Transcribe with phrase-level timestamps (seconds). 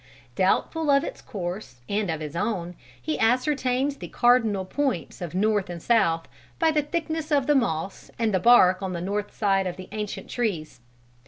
[0.33, 5.69] Doubtful of its course and of his own, he ascertains the cardinal points of north
[5.69, 6.27] and south
[6.57, 10.27] by the thickness of the moss and bark on the north side of the ancient
[10.27, 10.79] trees.